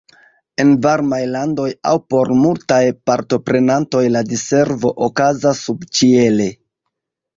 [0.61, 6.53] En varmaj landoj aŭ por multaj partoprenantoj la diservo okazas subĉiele.